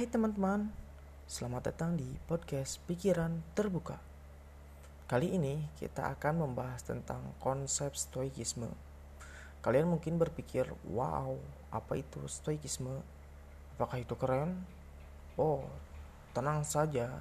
[0.00, 0.72] Hai teman-teman,
[1.28, 4.00] selamat datang di podcast Pikiran Terbuka.
[5.04, 8.72] Kali ini kita akan membahas tentang konsep stoikisme.
[9.60, 11.36] Kalian mungkin berpikir, wow,
[11.68, 12.96] apa itu stoikisme?
[13.76, 14.64] Apakah itu keren?
[15.36, 15.68] Oh,
[16.32, 17.20] tenang saja,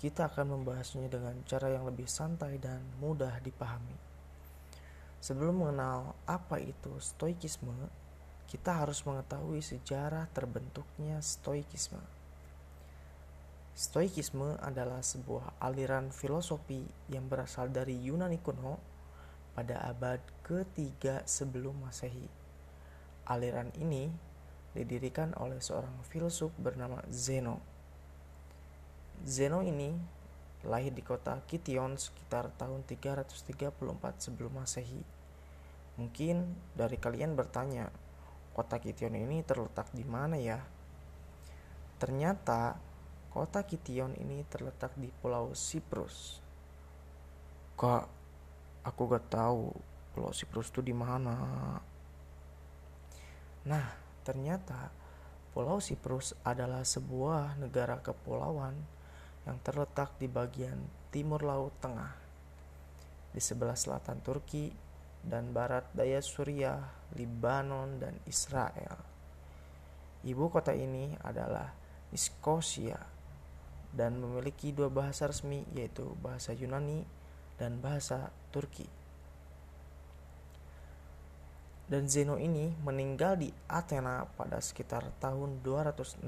[0.00, 3.92] kita akan membahasnya dengan cara yang lebih santai dan mudah dipahami.
[5.20, 7.76] Sebelum mengenal apa itu stoikisme,
[8.46, 11.98] kita harus mengetahui sejarah terbentuknya stoikisme.
[13.76, 16.80] Stoikisme adalah sebuah aliran filosofi
[17.12, 18.80] yang berasal dari Yunani kuno
[19.52, 22.24] pada abad ketiga sebelum Masehi.
[23.28, 24.08] Aliran ini
[24.72, 27.60] didirikan oleh seorang filsuf bernama Zeno.
[29.28, 29.92] Zeno ini
[30.64, 33.76] lahir di kota Kition sekitar tahun 334
[34.16, 35.02] sebelum Masehi.
[35.96, 36.44] Mungkin
[36.76, 37.88] dari kalian bertanya,
[38.56, 40.56] kota Kition ini terletak di mana ya?
[42.00, 42.80] Ternyata
[43.28, 46.40] kota Kition ini terletak di Pulau Siprus.
[47.76, 48.08] Kak,
[48.80, 49.76] aku gak tahu
[50.16, 51.36] Pulau Siprus itu di mana.
[53.68, 53.86] Nah,
[54.24, 54.88] ternyata
[55.52, 58.72] Pulau Siprus adalah sebuah negara kepulauan
[59.44, 60.80] yang terletak di bagian
[61.12, 62.16] timur Laut Tengah,
[63.36, 64.85] di sebelah selatan Turki
[65.26, 66.86] dan barat daya Suriah,
[67.18, 69.02] Libanon, dan Israel.
[70.22, 71.74] Ibu kota ini adalah
[72.14, 72.98] Niskosia
[73.90, 77.02] dan memiliki dua bahasa resmi yaitu bahasa Yunani
[77.58, 78.86] dan bahasa Turki.
[81.86, 86.26] Dan Zeno ini meninggal di Athena pada sekitar tahun 262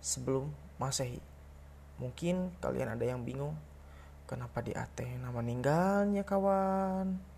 [0.00, 0.48] sebelum
[0.80, 1.20] Masehi.
[2.00, 3.52] Mungkin kalian ada yang bingung,
[4.24, 7.29] kenapa di Athena meninggalnya kawan?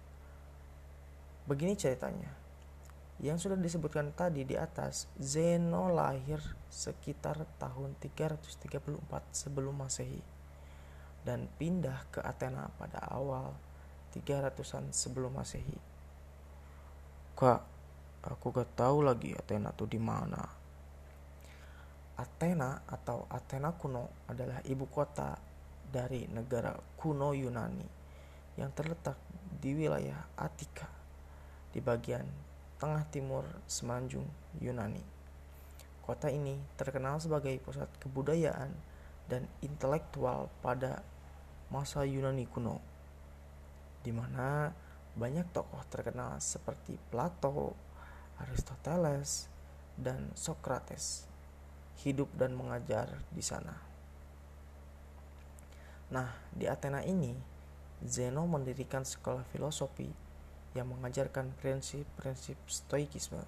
[1.43, 2.31] Begini ceritanya.
[3.19, 6.39] Yang sudah disebutkan tadi di atas, Zeno lahir
[6.71, 8.79] sekitar tahun 334
[9.31, 10.23] sebelum Masehi
[11.23, 13.55] dan pindah ke Athena pada awal
[14.14, 15.79] 300-an sebelum Masehi.
[17.35, 17.63] Kak,
[18.23, 20.42] aku gak tahu lagi Athena tuh di mana.
[22.19, 25.35] Athena atau Athena kuno adalah ibu kota
[25.91, 27.86] dari negara kuno Yunani
[28.63, 29.19] yang terletak
[29.59, 31.02] di wilayah Attika
[31.73, 32.25] di bagian
[32.79, 34.29] tengah timur semenanjung
[34.61, 35.03] Yunani.
[36.03, 38.71] Kota ini terkenal sebagai pusat kebudayaan
[39.27, 41.01] dan intelektual pada
[41.73, 42.79] masa Yunani kuno,
[44.05, 44.71] di mana
[45.17, 47.73] banyak tokoh terkenal seperti Plato,
[48.41, 49.49] Aristoteles,
[49.97, 51.33] dan Socrates
[52.03, 53.79] hidup dan mengajar di sana.
[56.13, 57.33] Nah, di Athena ini,
[58.03, 60.11] Zeno mendirikan sekolah filosofi
[60.73, 63.45] yang mengajarkan prinsip-prinsip stoikisme.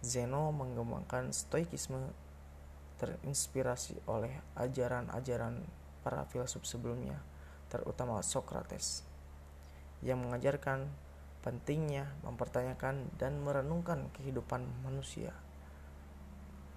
[0.00, 2.12] Zeno mengembangkan stoikisme
[3.00, 5.64] terinspirasi oleh ajaran-ajaran
[6.04, 7.20] para filsuf sebelumnya,
[7.72, 9.04] terutama Socrates,
[10.04, 10.88] yang mengajarkan
[11.40, 15.32] pentingnya mempertanyakan dan merenungkan kehidupan manusia.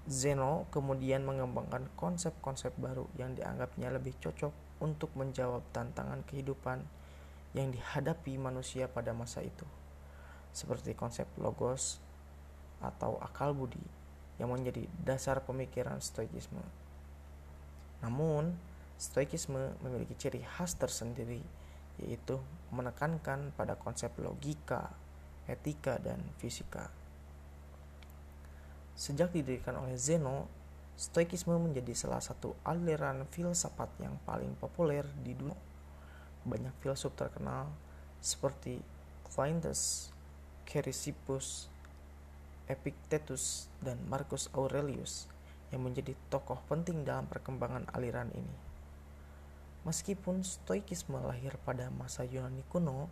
[0.08, 6.84] Zeno kemudian mengembangkan konsep-konsep baru yang dianggapnya lebih cocok untuk menjawab tantangan kehidupan
[7.54, 9.66] yang dihadapi manusia pada masa itu,
[10.50, 12.02] seperti konsep logos
[12.82, 13.82] atau akal budi
[14.42, 16.62] yang menjadi dasar pemikiran stoikisme.
[18.02, 18.58] Namun,
[18.98, 21.40] stoikisme memiliki ciri khas tersendiri,
[22.02, 22.42] yaitu
[22.74, 24.90] menekankan pada konsep logika,
[25.46, 26.90] etika, dan fisika.
[28.98, 30.50] Sejak didirikan oleh Zeno,
[30.98, 35.73] stoikisme menjadi salah satu aliran filsafat yang paling populer di dunia
[36.44, 37.72] banyak filsuf terkenal
[38.24, 38.80] seperti
[39.28, 40.14] Cleanthes,
[40.64, 41.68] Chrysippus,
[42.70, 45.28] Epictetus, dan Marcus Aurelius
[45.74, 48.58] yang menjadi tokoh penting dalam perkembangan aliran ini.
[49.84, 53.12] Meskipun Stoikisme lahir pada masa Yunani kuno,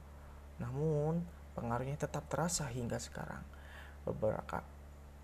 [0.61, 1.25] namun
[1.57, 3.43] pengaruhnya tetap terasa hingga sekarang.
[4.07, 4.63] Beberapa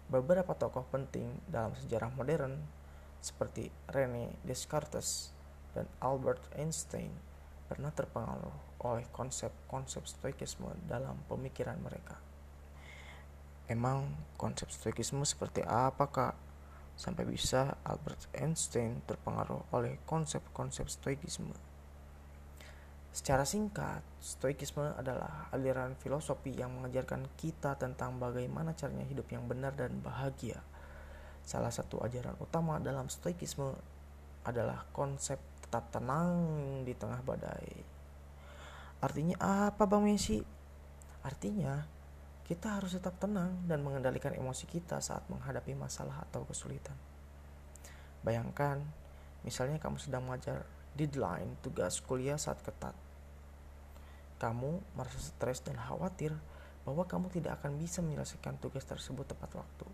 [0.07, 2.57] beberapa tokoh penting dalam sejarah modern
[3.19, 5.35] seperti Rene Descartes
[5.75, 7.11] dan Albert Einstein
[7.67, 12.15] pernah terpengaruh oleh konsep-konsep stoikisme dalam pemikiran mereka.
[13.67, 14.07] Emang
[14.39, 16.35] konsep stoikisme seperti apa kak?
[16.95, 21.53] Sampai bisa Albert Einstein terpengaruh oleh konsep-konsep stoikisme.
[23.11, 29.75] Secara singkat, stoikisme adalah aliran filosofi yang mengajarkan kita tentang bagaimana caranya hidup yang benar
[29.75, 30.63] dan bahagia.
[31.43, 33.73] Salah satu ajaran utama dalam stoikisme
[34.47, 36.31] adalah konsep tetap tenang
[36.87, 37.83] di tengah badai.
[39.03, 39.35] Artinya
[39.67, 40.39] apa Bang Messi?
[41.27, 41.83] Artinya
[42.47, 46.95] kita harus tetap tenang dan mengendalikan emosi kita saat menghadapi masalah atau kesulitan.
[48.23, 48.79] Bayangkan,
[49.43, 50.63] misalnya kamu sedang mengajar
[50.95, 52.95] deadline tugas kuliah saat ketat.
[54.39, 56.31] Kamu merasa stres dan khawatir
[56.87, 59.87] bahwa kamu tidak akan bisa menyelesaikan tugas tersebut tepat waktu.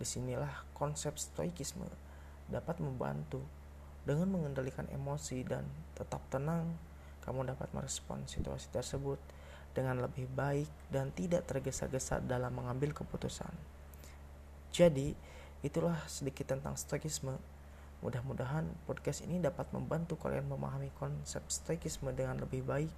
[0.00, 1.84] Di sinilah konsep stoikisme
[2.48, 3.44] dapat membantu
[4.04, 5.64] dengan mengendalikan emosi dan
[5.96, 6.76] tetap tenang.
[7.24, 9.16] Kamu dapat merespon situasi tersebut
[9.72, 13.50] dengan lebih baik dan tidak tergesa-gesa dalam mengambil keputusan.
[14.70, 15.16] Jadi,
[15.64, 17.34] itulah sedikit tentang stoikisme.
[18.04, 22.92] Mudah-mudahan podcast ini dapat membantu kalian memahami konsep stoikisme dengan lebih baik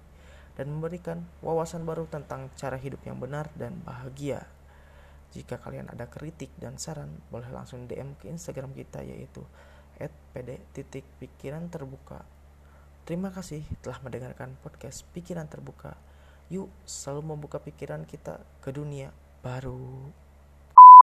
[0.59, 4.43] dan memberikan wawasan baru tentang cara hidup yang benar dan bahagia.
[5.31, 9.45] Jika kalian ada kritik dan saran, boleh langsung DM ke Instagram kita yaitu
[9.99, 12.23] @pd.pikiran terbuka.
[13.07, 15.95] Terima kasih telah mendengarkan podcast Pikiran Terbuka.
[16.51, 20.26] Yuk selalu membuka pikiran kita ke dunia baru.